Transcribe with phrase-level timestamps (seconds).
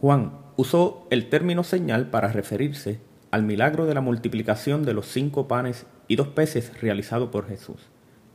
[0.00, 3.00] Juan usó el término señal para referirse
[3.30, 7.78] al milagro de la multiplicación de los cinco panes y dos peces realizado por Jesús.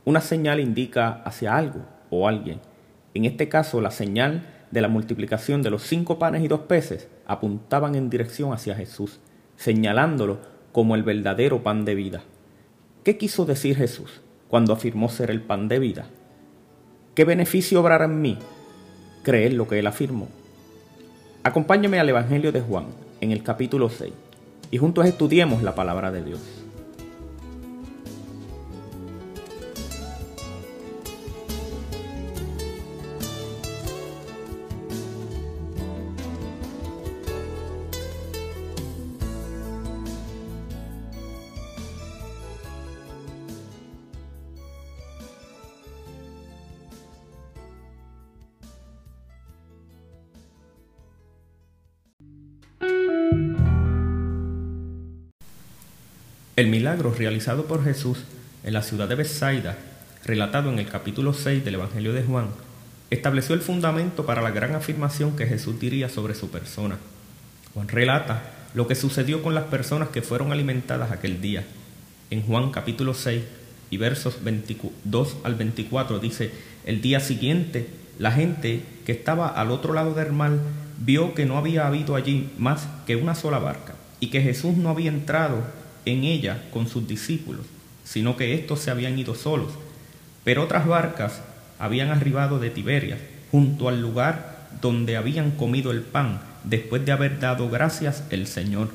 [0.04, 2.60] Una señal indica hacia algo o alguien.
[3.14, 7.08] En este caso, la señal de la multiplicación de los cinco panes y dos peces
[7.26, 9.20] apuntaban en dirección hacia Jesús,
[9.56, 10.38] señalándolo
[10.72, 12.22] como el verdadero pan de vida.
[13.04, 16.06] ¿Qué quiso decir Jesús cuando afirmó ser el pan de vida?
[17.14, 18.38] ¿Qué beneficio obrará en mí?
[19.22, 20.28] Creer lo que él afirmó.
[21.42, 22.84] Acompáñame al Evangelio de Juan,
[23.22, 24.12] en el capítulo 6,
[24.70, 26.59] y juntos estudiemos la palabra de Dios.
[56.56, 58.18] El milagro realizado por Jesús
[58.64, 59.78] en la ciudad de Bethsaida,
[60.24, 62.48] relatado en el capítulo 6 del Evangelio de Juan,
[63.08, 66.98] estableció el fundamento para la gran afirmación que Jesús diría sobre su persona.
[67.72, 68.42] Juan relata
[68.74, 71.64] lo que sucedió con las personas que fueron alimentadas aquel día.
[72.30, 73.42] En Juan capítulo 6
[73.90, 76.50] y versos 22 al 24 dice,
[76.84, 80.58] el día siguiente la gente que estaba al otro lado del mar
[80.98, 84.90] vio que no había habido allí más que una sola barca y que Jesús no
[84.90, 85.79] había entrado
[86.10, 87.66] en ella con sus discípulos,
[88.04, 89.72] sino que éstos se habían ido solos.
[90.44, 91.40] Pero otras barcas
[91.78, 93.18] habían arribado de Tiberia,
[93.50, 98.90] junto al lugar donde habían comido el pan, después de haber dado gracias el Señor.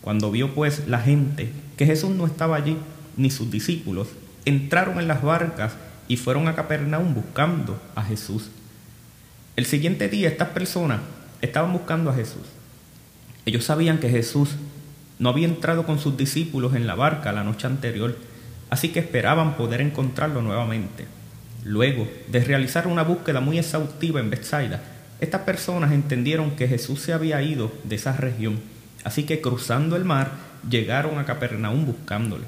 [0.00, 2.76] Cuando vio pues la gente que Jesús no estaba allí,
[3.16, 4.08] ni sus discípulos,
[4.44, 5.72] entraron en las barcas
[6.08, 8.50] y fueron a Capernaum buscando a Jesús.
[9.56, 11.00] El siguiente día estas personas
[11.42, 12.42] estaban buscando a Jesús.
[13.46, 14.50] Ellos sabían que Jesús
[15.20, 18.16] no había entrado con sus discípulos en la barca la noche anterior,
[18.70, 21.04] así que esperaban poder encontrarlo nuevamente.
[21.62, 24.80] Luego de realizar una búsqueda muy exhaustiva en Bethsaida,
[25.20, 28.60] estas personas entendieron que Jesús se había ido de esa región,
[29.04, 30.32] así que cruzando el mar
[30.68, 32.44] llegaron a Capernaum buscándole.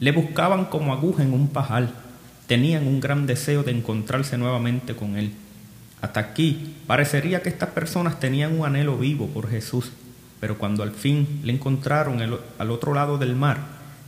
[0.00, 1.90] Le buscaban como aguja en un pajal,
[2.46, 5.32] tenían un gran deseo de encontrarse nuevamente con él.
[6.00, 9.92] Hasta aquí parecería que estas personas tenían un anhelo vivo por Jesús,
[10.40, 13.58] pero cuando al fin le encontraron al otro lado del mar,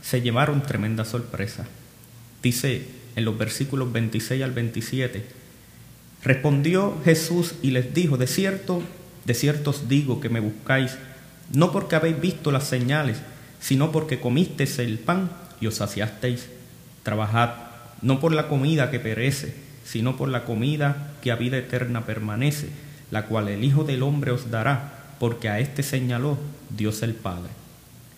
[0.01, 1.65] se llevaron tremenda sorpresa.
[2.41, 5.25] Dice en los versículos 26 al 27,
[6.23, 8.81] respondió Jesús y les dijo, de cierto,
[9.25, 10.97] de cierto os digo que me buscáis,
[11.51, 13.17] no porque habéis visto las señales,
[13.59, 16.47] sino porque comisteis el pan y os saciasteis.
[17.03, 17.51] Trabajad,
[18.01, 22.69] no por la comida que perece, sino por la comida que a vida eterna permanece,
[23.11, 26.37] la cual el Hijo del Hombre os dará porque a este señaló
[26.69, 27.49] Dios el Padre.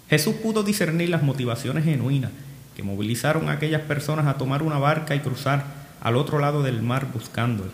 [0.09, 2.31] Jesús pudo discernir las motivaciones genuinas
[2.75, 5.65] que movilizaron a aquellas personas a tomar una barca y cruzar
[6.01, 7.71] al otro lado del mar buscándole.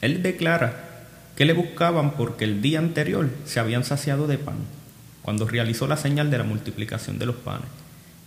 [0.00, 1.06] Él declara
[1.36, 4.56] que le buscaban porque el día anterior se habían saciado de pan,
[5.22, 7.68] cuando realizó la señal de la multiplicación de los panes.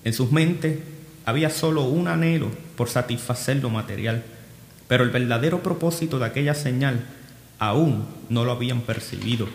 [0.04, 0.80] En sus mentes
[1.26, 4.24] había solo un anhelo por satisfacer lo material,
[4.88, 7.06] pero el verdadero propósito de aquella señal
[7.60, 9.48] aún no lo habían percibido.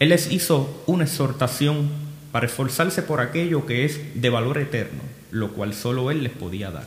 [0.00, 1.90] Él les hizo una exhortación
[2.32, 6.70] para esforzarse por aquello que es de valor eterno, lo cual solo Él les podía
[6.70, 6.86] dar.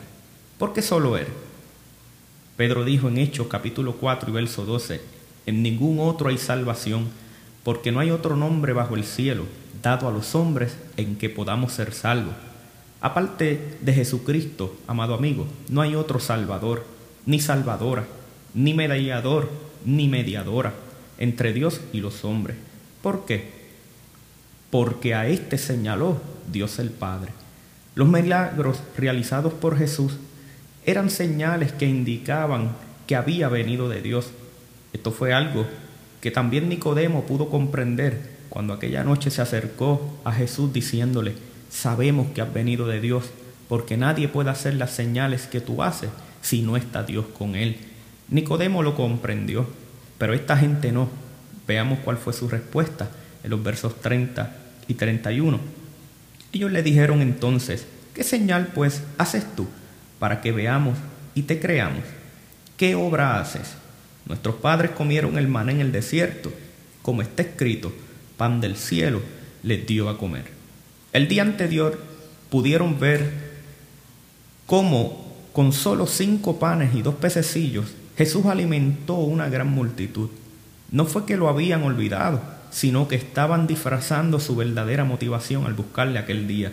[0.58, 1.28] ¿Por qué solo Él?
[2.58, 5.00] Pedro dijo en Hechos capítulo 4 y verso 12,
[5.46, 7.08] en ningún otro hay salvación,
[7.64, 9.46] porque no hay otro nombre bajo el cielo
[9.84, 12.34] dado a los hombres en que podamos ser salvos.
[13.00, 16.84] Aparte de Jesucristo, amado amigo, no hay otro salvador,
[17.28, 18.06] ni salvadora,
[18.56, 19.52] ni mediador,
[19.86, 20.74] ni mediadora
[21.20, 22.58] entre Dios y los hombres
[23.04, 23.52] ¿Por qué?
[24.72, 26.22] Porque a este señaló
[26.52, 27.34] Dios el Padre.
[27.96, 30.14] Los milagros realizados por Jesús
[30.86, 32.72] eran señales que indicaban
[33.06, 34.32] que había venido de Dios.
[34.94, 35.68] Esto fue algo
[36.22, 41.34] que también Nicodemo pudo comprender cuando aquella noche se acercó a Jesús diciéndole,
[41.70, 43.26] sabemos que has venido de Dios,
[43.68, 46.10] porque nadie puede hacer las señales que tú haces
[46.42, 47.78] si no está Dios con él.
[48.30, 49.68] Nicodemo lo comprendió,
[50.18, 51.10] pero esta gente no.
[51.68, 53.10] Veamos cuál fue su respuesta
[53.44, 54.56] en los versos 30
[54.88, 55.60] y 31.
[56.52, 59.68] Ellos le dijeron entonces, ¿qué señal pues haces tú
[60.20, 60.98] para que veamos
[61.36, 62.04] y te creamos?
[62.78, 63.76] ¿Qué obra haces?
[64.26, 66.52] Nuestros padres comieron el maná en el desierto,
[67.02, 67.94] como está escrito,
[68.38, 69.22] pan del cielo
[69.64, 70.46] les dio a comer.
[71.12, 72.00] El día anterior
[72.50, 73.32] pudieron ver
[74.66, 80.30] cómo con solo cinco panes y dos pececillos Jesús alimentó una gran multitud.
[80.94, 86.20] No fue que lo habían olvidado, sino que estaban disfrazando su verdadera motivación al buscarle
[86.20, 86.72] aquel día.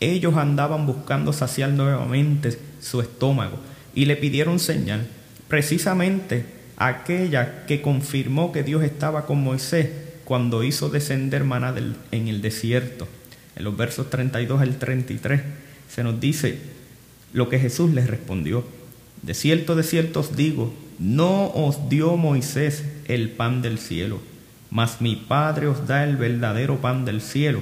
[0.00, 3.58] Ellos andaban buscando saciar nuevamente su estómago
[3.94, 5.06] y le pidieron señal,
[5.48, 6.46] precisamente
[6.78, 9.90] aquella que confirmó que Dios estaba con Moisés
[10.24, 11.74] cuando hizo descender maná
[12.10, 13.06] en el desierto.
[13.54, 15.42] En los versos 32 al 33
[15.90, 16.58] se nos dice
[17.34, 18.64] lo que Jesús les respondió.
[19.22, 24.20] De cierto, de cierto os digo, no os dio Moisés el pan del cielo,
[24.70, 27.60] mas mi Padre os da el verdadero pan del cielo,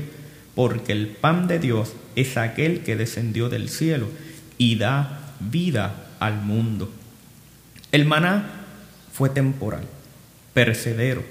[0.55, 4.09] porque el pan de Dios es aquel que descendió del cielo
[4.59, 6.91] y da vida al mundo.
[7.93, 8.65] El maná
[9.13, 9.85] fue temporal,
[10.55, 11.23] percedero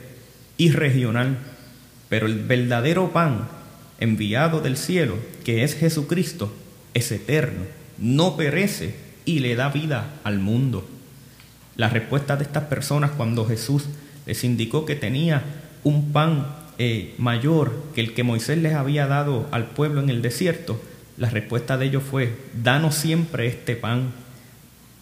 [0.58, 1.38] y regional,
[2.10, 3.48] pero el verdadero pan
[4.00, 6.54] enviado del cielo, que es Jesucristo,
[6.94, 7.64] es eterno,
[7.98, 10.88] no perece y le da vida al mundo.
[11.76, 13.86] La respuesta de estas personas cuando Jesús
[14.26, 15.44] les indicó que tenía
[15.84, 20.22] un pan eh, mayor que el que Moisés les había dado al pueblo en el
[20.22, 20.82] desierto,
[21.18, 24.12] la respuesta de ellos fue, danos siempre este pan.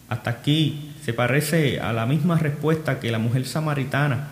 [0.08, 4.28] Hasta aquí se parece a la misma respuesta que la mujer samaritana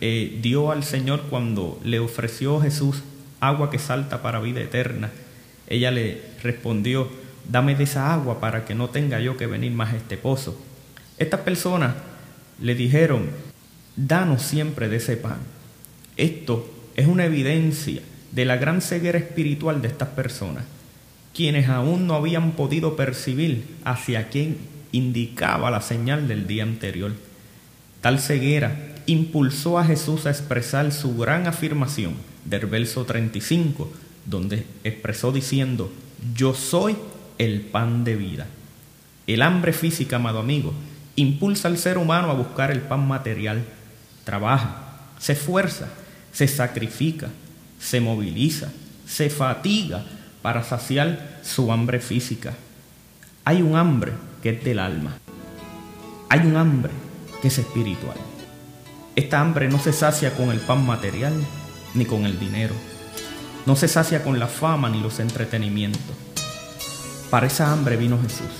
[0.00, 3.02] eh, dio al Señor cuando le ofreció Jesús
[3.40, 5.10] agua que salta para vida eterna.
[5.66, 7.08] Ella le respondió,
[7.48, 10.60] dame de esa agua para que no tenga yo que venir más a este pozo.
[11.18, 11.94] Estas personas
[12.60, 13.30] le dijeron,
[13.96, 15.38] danos siempre de ese pan.
[16.16, 18.02] Esto es una evidencia
[18.32, 20.64] de la gran ceguera espiritual de estas personas,
[21.34, 24.58] quienes aún no habían podido percibir hacia quién
[24.92, 27.12] indicaba la señal del día anterior.
[28.00, 32.14] Tal ceguera impulsó a Jesús a expresar su gran afirmación
[32.44, 33.90] del verso 35,
[34.26, 35.90] donde expresó diciendo,
[36.34, 36.96] yo soy
[37.44, 38.46] el pan de vida.
[39.26, 40.72] El hambre física, amado amigo,
[41.16, 43.64] impulsa al ser humano a buscar el pan material.
[44.24, 45.88] Trabaja, se esfuerza,
[46.32, 47.28] se sacrifica,
[47.80, 48.70] se moviliza,
[49.06, 50.04] se fatiga
[50.40, 52.54] para saciar su hambre física.
[53.44, 54.12] Hay un hambre
[54.42, 55.16] que es del alma.
[56.28, 56.92] Hay un hambre
[57.40, 58.16] que es espiritual.
[59.16, 61.34] Esta hambre no se sacia con el pan material
[61.94, 62.74] ni con el dinero.
[63.66, 66.31] No se sacia con la fama ni los entretenimientos.
[67.32, 68.50] Para esa hambre vino Jesús,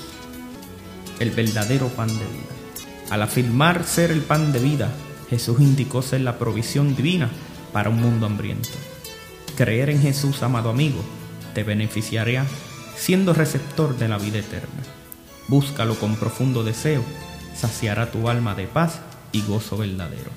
[1.21, 3.11] el verdadero pan de vida.
[3.11, 4.91] Al afirmar ser el pan de vida,
[5.29, 7.29] Jesús indicó ser la provisión divina
[7.75, 8.71] para un mundo hambriento.
[9.59, 11.05] Creer en Jesús, amado amigo,
[11.53, 12.47] te beneficiará
[12.97, 14.83] siendo receptor de la vida eterna.
[15.49, 17.05] Búscalo con profundo deseo,
[17.55, 19.01] saciará tu alma de paz
[19.33, 20.31] y gozo verdadero.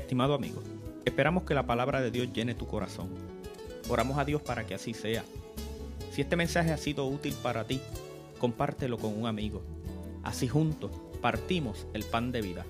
[0.00, 0.62] Estimado amigo,
[1.04, 3.10] esperamos que la palabra de Dios llene tu corazón.
[3.88, 5.22] Oramos a Dios para que así sea.
[6.10, 7.80] Si este mensaje ha sido útil para ti,
[8.38, 9.62] compártelo con un amigo.
[10.24, 12.64] Así juntos partimos el pan de vida.